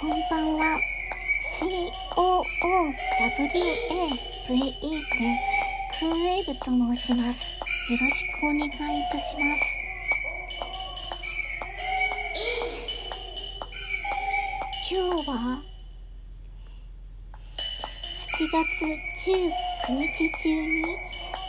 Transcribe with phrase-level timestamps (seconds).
[0.00, 0.78] こんばんは。
[2.14, 2.94] COOWAVE
[3.48, 3.58] で
[4.46, 7.58] クーウェーブと申します。
[7.90, 8.70] よろしくお願いい
[9.10, 9.60] たします。
[14.88, 15.32] 今日は
[18.36, 18.86] 8月
[19.26, 20.06] 19日
[20.40, 20.70] 中に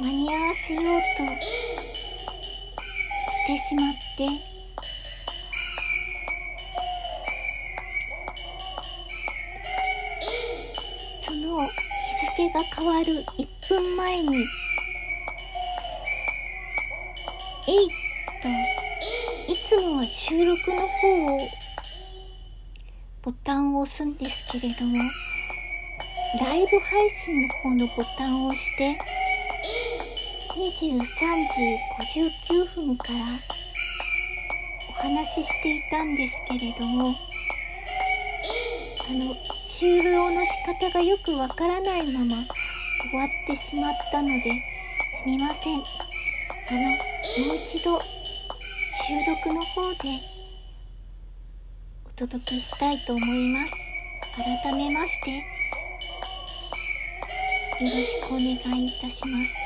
[0.00, 0.84] 間に合わせよう
[1.16, 1.22] と
[3.30, 4.51] してしまって
[12.52, 13.24] が変わる。
[13.38, 14.36] 1分前に、
[17.68, 17.88] えい
[18.42, 21.38] と、いつもは収録の方を、
[23.22, 25.02] ボタンを押すんですけれども、
[26.40, 28.98] ライブ配信の方のボタンを押して、
[30.54, 31.78] 23時
[32.52, 33.18] 59分から
[34.90, 37.14] お話ししていたんですけれども、
[39.08, 42.36] あの、終了の仕方がよくわからないまま
[43.10, 44.62] 終わってしまったので
[45.18, 45.80] すみません。
[45.80, 45.82] あ
[46.70, 46.82] の
[47.48, 48.06] もう一度収
[49.26, 50.20] 録の方で
[52.06, 53.74] お届けしたいと思います。
[54.62, 55.42] 改めましてよ
[57.80, 59.61] ろしくお願いいたします。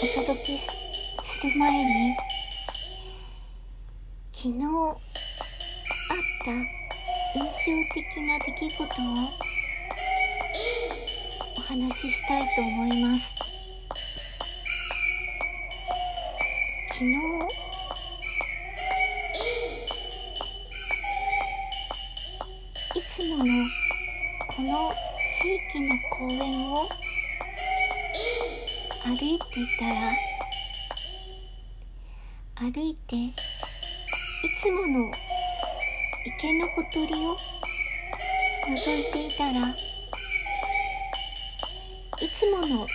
[0.00, 2.16] お届けする前に
[4.32, 4.96] 昨日あっ
[6.44, 6.52] た
[7.34, 8.86] 印象的な出来事を
[11.56, 13.34] お話ししたいと思います。
[16.90, 17.10] 昨日
[22.94, 23.44] いつもの
[24.46, 24.94] この
[25.42, 26.88] 地域の公園を
[29.08, 29.38] 歩いてい
[29.78, 30.12] たら
[32.56, 33.32] 歩いてい
[34.60, 35.10] つもの
[36.26, 37.34] 池のほとりを
[38.68, 38.76] 覗い
[39.10, 39.74] ていたらい
[42.28, 42.86] つもの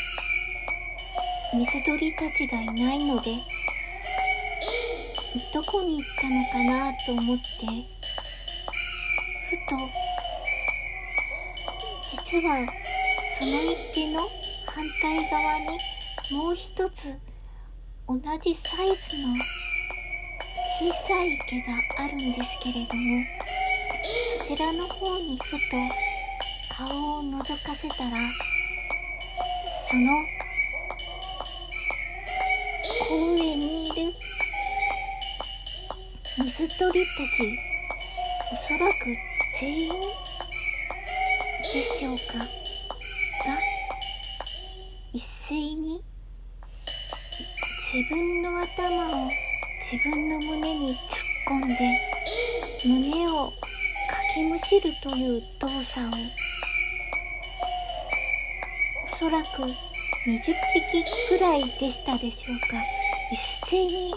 [1.56, 3.32] 水鳥たちがいないので
[5.52, 7.44] どこに行ったのかなと思って
[9.50, 9.76] ふと
[12.32, 12.68] 実は
[13.40, 13.52] その
[13.90, 14.20] 池の
[14.68, 15.93] 反対側に
[16.32, 17.14] もう一つ
[18.08, 19.34] 同じサイズの
[20.80, 23.26] 小さい池があるんですけれども
[24.48, 25.78] そちらの方にふと
[26.74, 28.12] 顔を覗かせたら
[29.90, 30.26] その
[33.10, 34.14] 公園にいる
[36.38, 37.60] 水鳥たち
[38.54, 39.06] おそらく
[39.60, 42.46] 全員でしょうかが
[45.12, 46.02] 一斉に
[47.94, 49.30] 自分の頭を
[49.80, 50.98] 自分の胸に突っ
[51.48, 51.76] 込んで
[52.84, 53.54] 胸をか
[54.34, 56.10] きむしるという動作を
[59.06, 59.62] おそらく
[60.26, 62.82] 20匹くらいでしたでしょうか
[63.32, 64.12] 一斉に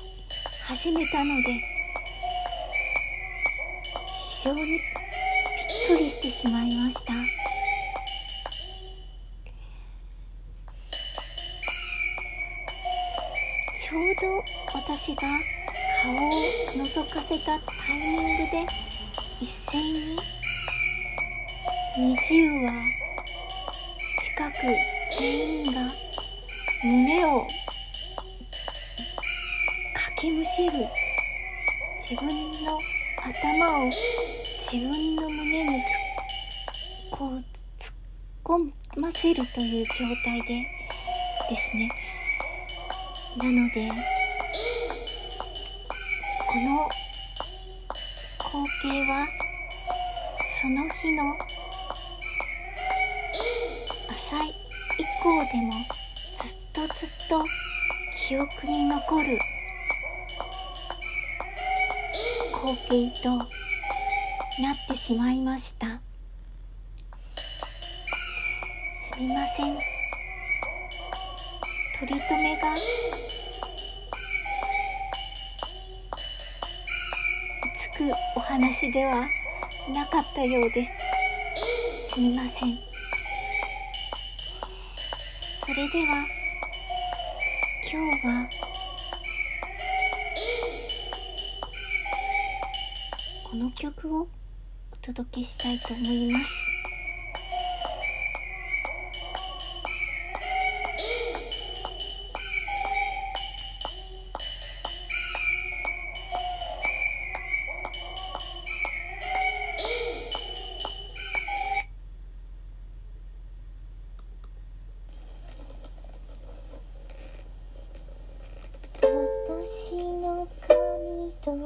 [0.67, 1.61] 始めたので
[4.31, 4.79] 非常にぴっ
[5.89, 7.26] とりしてしまいました。
[14.27, 14.45] ちょうど
[14.75, 15.23] 私が
[16.03, 16.31] 顔を
[16.75, 18.67] 覗かせたタイミングで
[19.41, 20.17] 一斉に
[21.97, 22.73] 20羽
[24.21, 24.55] 近く
[25.17, 25.81] 全員が
[26.83, 27.47] 胸を
[29.95, 30.73] かきむしる
[32.01, 32.29] 自分
[32.65, 32.81] の
[33.23, 35.85] 頭を自分の胸に
[37.13, 37.31] こう
[37.79, 37.95] 突っ
[38.43, 39.93] 込ませるという状
[40.25, 40.67] 態で
[41.49, 41.89] ですね。
[43.39, 44.16] なので
[46.57, 46.89] この
[48.39, 49.29] 光景は
[50.63, 51.37] その日の
[54.09, 55.71] 朝以降でも
[56.41, 57.45] ずっとずっと
[58.17, 59.39] 記憶に残る
[62.55, 63.47] 光景となっ
[64.89, 66.01] てしまいました。
[69.13, 69.79] すみません。
[72.01, 72.75] 取り留めが
[77.97, 79.27] くお話では
[79.95, 80.91] なかったようです
[82.15, 82.79] すみません。
[85.61, 86.27] それでは
[87.91, 88.49] 今日は
[93.51, 94.29] この曲を
[94.93, 96.66] お届けしたいと思います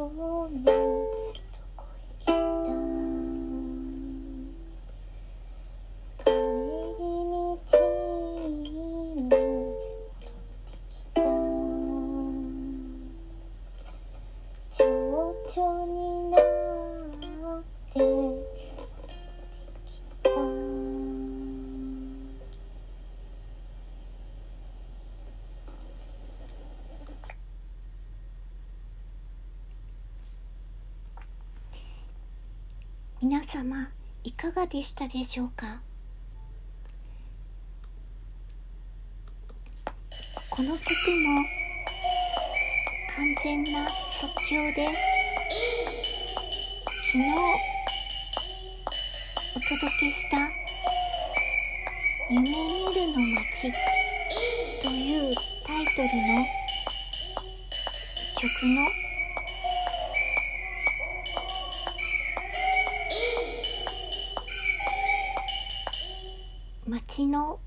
[0.09, 1.20] 髪ど
[33.23, 33.91] 皆様
[34.25, 35.83] いかがでしたでしょうか？
[40.49, 41.45] この曲も
[43.15, 44.89] 完全な即興で
[47.13, 47.31] 昨日
[49.55, 50.39] お届けした
[52.33, 53.71] 「夢見るの街」
[54.83, 55.35] という
[55.67, 56.47] タイトルの
[58.41, 59.00] 曲の
[66.89, 67.61] 街の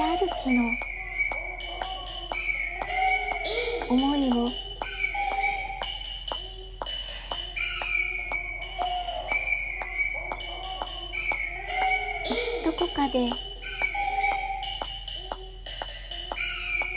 [0.00, 0.62] 街歩きの
[3.90, 4.48] 思いを。
[12.64, 13.26] どこかで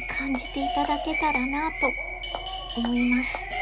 [0.08, 1.92] 感じていただけたらなと
[2.80, 3.53] 思います。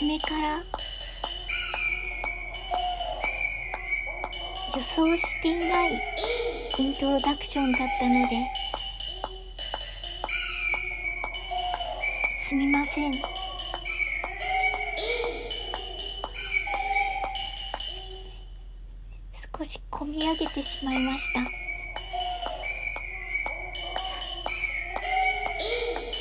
[0.00, 0.56] 初めから
[4.74, 6.00] 予想していない
[6.78, 8.48] イントロダクションだったので
[12.48, 13.12] すみません。
[19.52, 21.40] 少し込み上げてしまいました。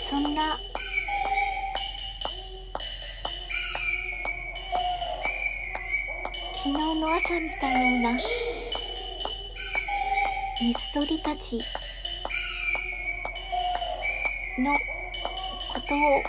[0.09, 0.59] そんな
[6.61, 8.17] 昨日の朝見たような
[10.59, 11.57] 水鳥たち
[14.59, 16.21] のことを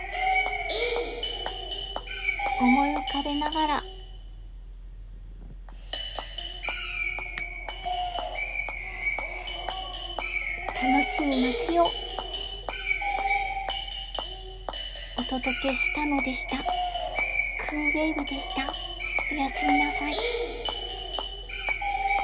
[2.61, 3.83] 思い浮かべながら
[10.81, 11.27] 楽しい
[11.67, 11.83] 街を
[15.19, 16.59] お届けしたのでした。
[17.69, 18.90] クーウェーブでした。
[19.33, 20.50] おやすみなさい。